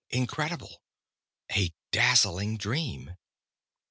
[0.09, 0.81] Incredible.
[1.55, 3.17] A dazzling dream.